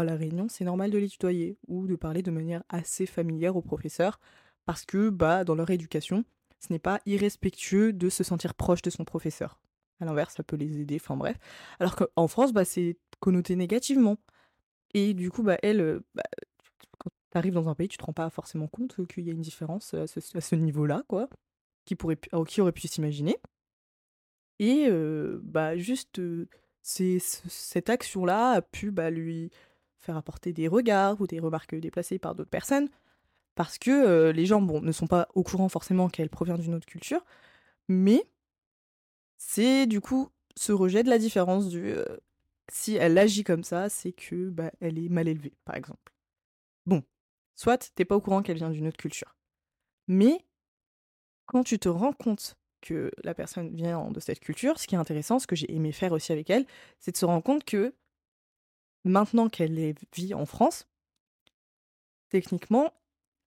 [0.00, 3.56] à la réunion, c'est normal de les tutoyer ou de parler de manière assez familière
[3.56, 4.20] au professeur
[4.64, 6.24] parce que bah, dans leur éducation,
[6.60, 9.60] ce n'est pas irrespectueux de se sentir proche de son professeur.
[10.00, 11.38] À l'inverse, ça peut les aider, enfin bref.
[11.80, 14.18] Alors qu'en France, bah, c'est connoté négativement.
[14.92, 16.22] Et du coup, bah, elle, euh, bah,
[16.98, 19.32] quand tu arrives dans un pays, tu te rends pas forcément compte qu'il y a
[19.32, 21.28] une différence à ce, niveau-là, quoi,
[21.84, 23.36] qui, pourrait, qui aurait pu s'imaginer.
[24.58, 26.48] Et euh, bah, juste, euh,
[26.82, 29.50] cette action-là a pu bah, lui
[30.06, 32.88] faire apporter des regards ou des remarques déplacées par d'autres personnes,
[33.54, 36.86] parce que les gens bon, ne sont pas au courant forcément qu'elle provient d'une autre
[36.86, 37.24] culture,
[37.88, 38.24] mais
[39.36, 41.94] c'est du coup ce rejet de la différence du
[42.68, 46.12] si elle agit comme ça, c'est que bah, elle est mal élevée, par exemple.
[46.84, 47.02] Bon,
[47.54, 49.36] soit t'es pas au courant qu'elle vient d'une autre culture,
[50.08, 50.44] mais
[51.46, 54.98] quand tu te rends compte que la personne vient de cette culture, ce qui est
[54.98, 56.66] intéressant, ce que j'ai aimé faire aussi avec elle,
[56.98, 57.94] c'est de se rendre compte que
[59.08, 60.88] maintenant qu'elle vit en France,
[62.28, 62.92] techniquement,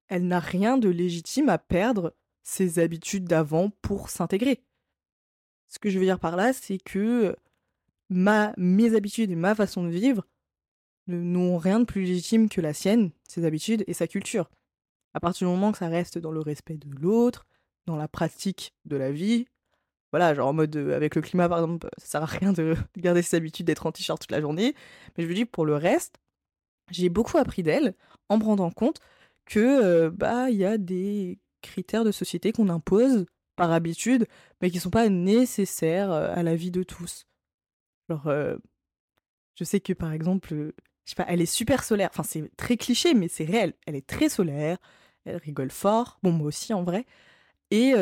[0.08, 4.64] elle n'a rien de légitime à perdre ses habitudes d'avant pour s'intégrer.
[5.68, 7.36] Ce que je veux dire par là, c'est que
[8.10, 10.26] mes habitudes et ma façon de vivre
[11.08, 14.50] n'ont rien de plus légitime que la sienne, ses habitudes et sa culture.
[15.14, 17.48] À partir du moment que ça reste dans le respect de l'autre,
[17.86, 19.46] dans la pratique de la vie,
[20.12, 22.76] voilà, genre en mode euh, avec le climat par exemple, ça sert à rien de
[22.98, 24.76] garder ses habitudes d'être en t-shirt toute la journée,
[25.18, 26.16] mais je veux dire pour le reste,
[26.92, 27.96] j'ai beaucoup appris d'elle
[28.30, 29.00] en me rendant compte
[29.46, 34.28] que bah il y a des critères de société qu'on impose par habitude,
[34.62, 37.26] mais qui sont pas nécessaires à la vie de tous.
[38.10, 38.32] Genre,
[39.56, 40.74] je sais que par exemple,
[41.10, 42.10] je sais pas, elle est super solaire.
[42.12, 43.74] Enfin, c'est très cliché, mais c'est réel.
[43.88, 44.78] Elle est très solaire.
[45.26, 46.20] Elle rigole fort.
[46.22, 47.08] Bon, moi aussi en vrai.
[47.72, 47.94] Et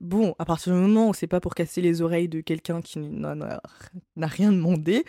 [0.00, 2.98] bon, à partir du moment où c'est pas pour casser les oreilles de quelqu'un qui
[3.00, 3.60] n'a
[4.16, 5.04] rien demandé,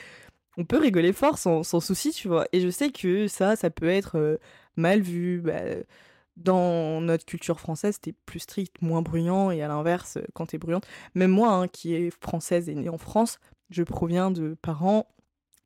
[0.57, 2.45] on peut rigoler fort sans, souci, tu vois.
[2.53, 4.39] Et je sais que ça, ça peut être
[4.75, 5.41] mal vu.
[5.41, 5.61] Bah,
[6.37, 10.87] dans notre culture française, t'es plus strict, moins bruyant, et à l'inverse, quand t'es bruyante,
[11.15, 15.07] même moi, hein, qui est française et née en France, je proviens de parents,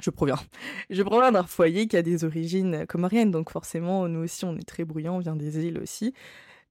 [0.01, 0.37] je proviens,
[0.89, 4.67] je proviens d'un foyer qui a des origines comoriennes, donc forcément, nous aussi, on est
[4.67, 6.13] très bruyant, on vient des îles aussi.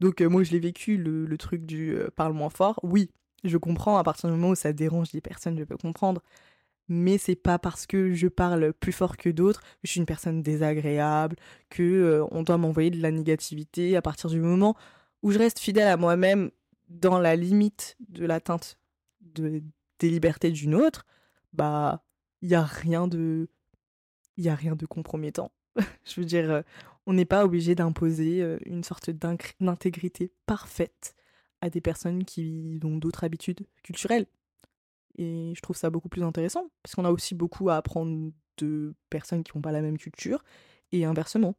[0.00, 2.78] Donc euh, moi, je l'ai vécu, le, truc du euh, parle moins fort.
[2.82, 3.10] Oui,
[3.44, 6.22] je comprends, à partir du moment où ça dérange des personnes, je peux comprendre
[6.88, 10.42] mais c'est pas parce que je parle plus fort que d'autres je suis une personne
[10.42, 11.36] désagréable,
[11.68, 14.76] que euh, on doit m'envoyer de la négativité à partir du moment
[15.22, 16.50] où je reste fidèle à moi-même,
[16.88, 18.78] dans la limite de l'atteinte
[19.20, 19.62] de,
[19.98, 21.04] des libertés d'une autre,
[21.52, 22.04] bah,
[22.42, 23.48] il n'y a rien de.
[24.36, 25.50] Il y a rien de compromettant.
[26.04, 26.62] Je veux dire,
[27.06, 31.14] on n'est pas obligé d'imposer une sorte d'intégrité parfaite
[31.60, 34.26] à des personnes qui ont d'autres habitudes culturelles.
[35.18, 38.94] Et je trouve ça beaucoup plus intéressant, parce qu'on a aussi beaucoup à apprendre de
[39.08, 40.44] personnes qui n'ont pas la même culture,
[40.92, 41.54] et inversement.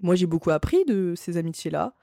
[0.00, 1.94] Moi, j'ai beaucoup appris de ces amitiés-là,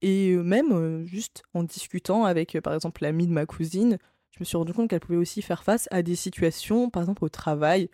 [0.00, 3.98] et même juste en discutant avec, par exemple, l'amie de ma cousine,
[4.30, 7.24] je me suis rendu compte qu'elle pouvait aussi faire face à des situations, par exemple
[7.24, 7.90] au travail,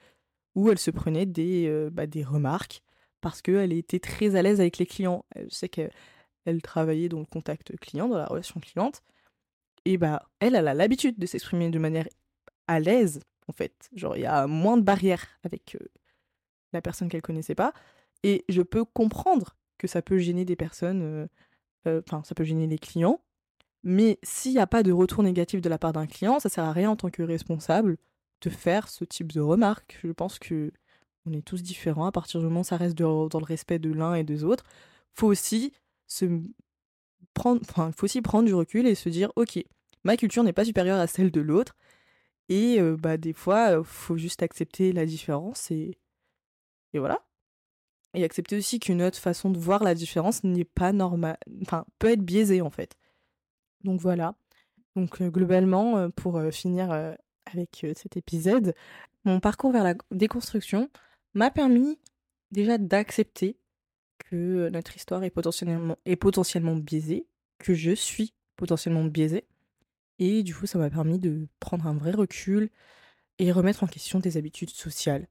[0.55, 2.83] où elle se prenait des, bah, des remarques,
[3.23, 5.25] parce qu'elle était très à l'aise avec les clients.
[5.37, 9.03] Je sais qu'elle travaillait dans le contact client, dans la relation cliente,
[9.87, 12.07] et bah elle, elle a l'habitude de s'exprimer de manière
[12.67, 13.89] à l'aise, en fait.
[13.95, 15.79] Genre, il y a moins de barrières avec
[16.73, 17.73] la personne qu'elle connaissait pas.
[18.23, 21.29] Et je peux comprendre que ça peut gêner des personnes,
[21.87, 23.21] enfin, ça peut gêner les clients.
[23.83, 26.65] Mais s'il n'y a pas de retour négatif de la part d'un client, ça sert
[26.65, 27.99] à rien en tant que responsable
[28.43, 29.99] de faire ce type de remarques.
[30.05, 30.73] Je pense que
[31.27, 32.07] on est tous différents.
[32.07, 34.65] À partir du moment où ça reste dans le respect de l'un et des autres,
[35.15, 35.73] faut aussi
[36.07, 36.27] se
[37.35, 39.63] prendre, enfin, faut aussi prendre du recul et se dire, ok,
[40.05, 41.77] ma culture n'est pas supérieure à celle de l'autre.
[42.49, 45.97] Et bah, des fois, il faut juste accepter la différence et,
[46.93, 47.25] voilà.
[48.15, 52.11] Et accepter aussi qu'une autre façon de voir la différence n'est pas normale, enfin, peut
[52.11, 52.99] être biaisée en fait.
[53.85, 54.35] Donc voilà.
[54.97, 56.91] Donc globalement, pour finir
[57.47, 58.75] avec cet épisode,
[59.25, 60.91] mon parcours vers la déconstruction
[61.35, 61.99] m'a permis
[62.51, 63.57] déjà d'accepter
[64.19, 67.27] que notre histoire est potentiellement, est potentiellement biaisée,
[67.59, 69.45] que je suis potentiellement biaisée.
[70.19, 72.71] Et du coup, ça m'a permis de prendre un vrai recul
[73.39, 75.27] et remettre en question des habitudes sociales.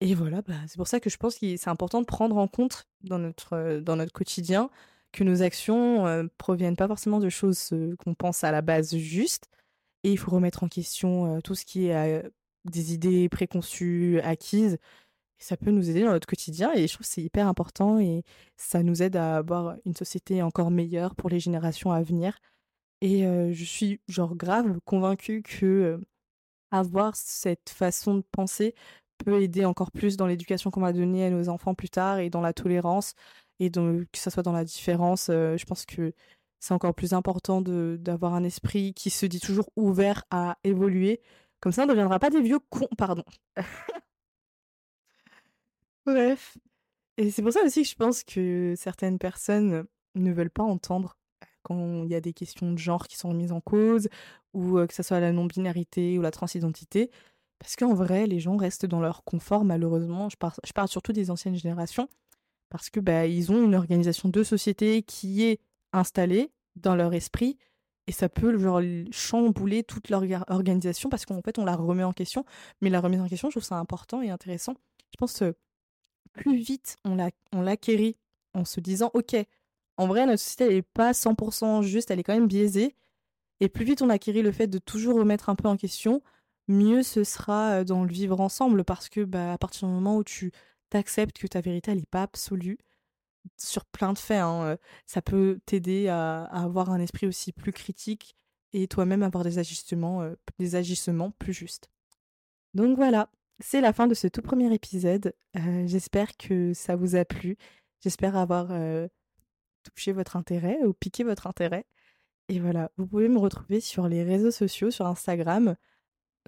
[0.00, 2.48] Et voilà, bah, c'est pour ça que je pense que c'est important de prendre en
[2.48, 4.70] compte dans notre, dans notre quotidien
[5.12, 9.48] que nos actions ne proviennent pas forcément de choses qu'on pense à la base juste.
[10.04, 12.22] Et il faut remettre en question tout ce qui est
[12.64, 14.78] des idées préconçues, acquises,
[15.42, 18.24] ça peut nous aider dans notre quotidien et je trouve que c'est hyper important et
[18.56, 22.38] ça nous aide à avoir une société encore meilleure pour les générations à venir.
[23.00, 26.00] Et je suis genre grave convaincue que
[26.70, 28.74] avoir cette façon de penser
[29.18, 32.30] peut aider encore plus dans l'éducation qu'on va donner à nos enfants plus tard et
[32.30, 33.14] dans la tolérance
[33.60, 35.26] et que ce soit dans la différence.
[35.28, 36.12] je pense que
[36.62, 41.20] c'est encore plus important d'avoir un esprit qui se dit toujours ouvert à évoluer.
[41.60, 43.24] Comme ça, on ne deviendra pas des vieux cons, pardon.
[46.06, 46.58] Bref.
[47.18, 51.16] Et c'est pour ça aussi que je pense que certaines personnes ne veulent pas entendre
[51.62, 54.08] quand il y a des questions de genre qui sont remises en cause,
[54.52, 57.10] ou que ce soit la non-binarité ou la transidentité.
[57.58, 60.28] Parce qu'en vrai, les gens restent dans leur confort, malheureusement.
[60.28, 62.08] Je parle, je parle surtout des anciennes générations,
[62.68, 65.60] parce que bah, ils ont une organisation de société qui est
[65.92, 67.58] installée dans leur esprit,
[68.08, 68.80] et ça peut genre
[69.12, 72.44] chambouler toute leur organisation parce qu'en fait on la remet en question.
[72.80, 74.74] Mais la remise en question, je trouve ça important et intéressant.
[75.12, 75.54] Je pense que
[76.32, 78.16] plus vite on l'acquérit
[78.54, 79.36] en se disant ok,
[79.96, 82.96] en vrai notre société elle est pas 100% juste, elle est quand même biaisée.
[83.60, 86.22] Et plus vite on acquérit le fait de toujours remettre un peu en question,
[86.68, 90.24] mieux ce sera dans le vivre ensemble parce que bah, à partir du moment où
[90.24, 90.52] tu
[90.90, 92.78] t'acceptes que ta vérité n'est pas absolue
[93.56, 98.36] sur plein de faits, hein, ça peut t'aider à, avoir un esprit aussi plus critique
[98.72, 101.90] et toi-même avoir des ajustements, des agissements plus justes.
[102.74, 103.28] Donc voilà,
[103.62, 105.34] c'est la fin de ce tout premier épisode.
[105.56, 107.56] Euh, j'espère que ça vous a plu.
[108.00, 109.08] J'espère avoir euh,
[109.84, 111.86] touché votre intérêt ou piqué votre intérêt.
[112.48, 115.76] Et voilà, vous pouvez me retrouver sur les réseaux sociaux, sur Instagram,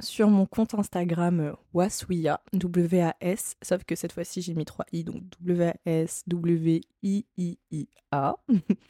[0.00, 5.05] sur mon compte Instagram euh, Waswia, W-A-S, sauf que cette fois-ci j'ai mis 3 i,
[5.05, 8.37] donc W-A-S-W-I-I-I-A.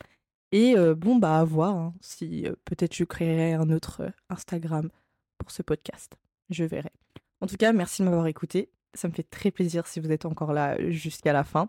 [0.53, 4.89] Et bon, bah à voir hein, si peut-être je créerai un autre Instagram
[5.37, 6.17] pour ce podcast.
[6.49, 6.93] Je verrai.
[7.41, 8.71] En tout cas, merci de m'avoir écouté.
[8.95, 11.69] Ça me fait très plaisir si vous êtes encore là jusqu'à la fin.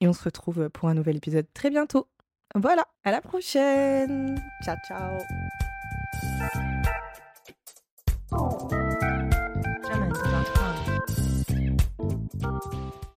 [0.00, 2.08] Et on se retrouve pour un nouvel épisode très bientôt.
[2.54, 4.42] Voilà, à la prochaine.
[4.62, 5.18] Ciao, ciao.